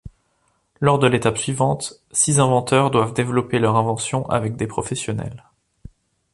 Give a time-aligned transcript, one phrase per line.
[0.79, 5.43] Lors de l'étape suivante, six inventeurs doivent développer leur invention avec des professionnels.